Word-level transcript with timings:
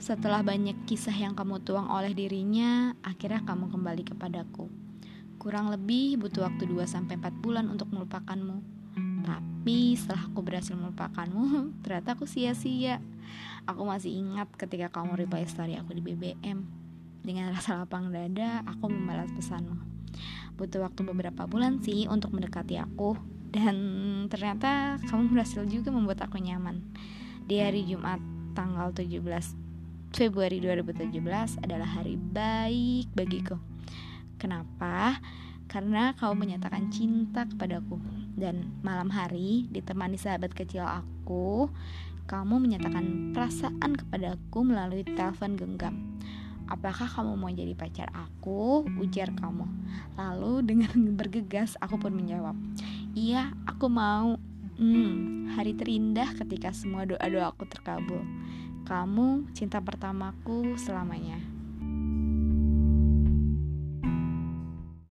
Setelah 0.00 0.40
banyak 0.40 0.88
kisah 0.88 1.12
yang 1.12 1.36
kamu 1.36 1.60
tuang 1.60 1.92
oleh 1.92 2.16
dirinya, 2.16 2.96
akhirnya 3.04 3.44
kamu 3.44 3.68
kembali 3.68 4.08
kepadaku. 4.08 4.72
Kurang 5.36 5.68
lebih 5.68 6.16
butuh 6.16 6.48
waktu 6.48 6.64
2-4 6.64 7.20
bulan 7.44 7.68
untuk 7.68 7.92
melupakanmu. 7.92 8.64
Tapi 9.20 9.92
setelah 10.00 10.24
aku 10.24 10.40
berhasil 10.40 10.72
melupakanmu, 10.72 11.44
ternyata 11.84 12.16
aku 12.16 12.24
sia-sia. 12.24 12.96
Aku 13.68 13.84
masih 13.84 14.16
ingat 14.16 14.48
ketika 14.56 14.88
kamu 14.88 15.20
reply 15.20 15.44
story 15.44 15.76
aku 15.76 15.92
di 15.92 16.00
BBM. 16.00 16.64
Dengan 17.20 17.52
rasa 17.52 17.84
lapang 17.84 18.08
dada, 18.08 18.64
aku 18.64 18.88
membalas 18.88 19.28
pesanmu. 19.36 19.76
Butuh 20.56 20.80
waktu 20.80 21.04
beberapa 21.04 21.44
bulan 21.44 21.84
sih 21.84 22.08
untuk 22.08 22.32
mendekati 22.32 22.80
aku, 22.80 23.20
dan 23.52 23.76
ternyata 24.32 24.96
kamu 25.12 25.28
berhasil 25.28 25.60
juga 25.68 25.92
membuat 25.92 26.24
aku 26.24 26.40
nyaman. 26.40 26.80
Di 27.44 27.60
hari 27.60 27.84
Jumat 27.84 28.24
tanggal 28.56 28.96
17 28.96 29.59
Februari 30.10 30.58
2017 30.58 31.62
adalah 31.62 31.86
hari 31.86 32.18
baik 32.18 33.14
bagiku. 33.14 33.54
Kenapa? 34.42 35.22
Karena 35.70 36.10
kau 36.18 36.34
menyatakan 36.34 36.90
cinta 36.90 37.46
kepadaku 37.46 38.02
dan 38.34 38.74
malam 38.82 39.06
hari 39.06 39.70
ditemani 39.70 40.18
sahabat 40.18 40.50
kecil 40.50 40.82
aku, 40.82 41.70
kamu 42.26 42.58
menyatakan 42.58 43.30
perasaan 43.30 43.94
kepadaku 43.94 44.66
melalui 44.66 45.06
telepon 45.06 45.54
genggam. 45.54 46.18
Apakah 46.66 47.06
kamu 47.06 47.38
mau 47.38 47.50
jadi 47.54 47.74
pacar 47.78 48.10
aku? 48.10 48.86
Ujar 48.98 49.30
kamu. 49.38 49.66
Lalu 50.18 50.66
dengan 50.66 50.94
bergegas 51.18 51.78
aku 51.78 52.02
pun 52.02 52.18
menjawab, 52.18 52.58
Iya, 53.14 53.54
aku 53.62 53.86
mau. 53.86 54.34
Hmm, 54.74 55.50
hari 55.54 55.76
terindah 55.76 56.34
ketika 56.34 56.74
semua 56.74 57.06
doa-doaku 57.06 57.68
terkabul. 57.68 58.26
Kamu 58.86 59.50
cinta 59.52 59.82
pertamaku 59.82 60.78
selamanya. 60.78 61.49